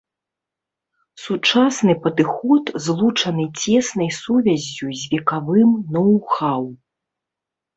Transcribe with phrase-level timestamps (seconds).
[1.25, 6.65] Сучасны падыход злучаны цеснай сувяззю з векавым ноу-хау.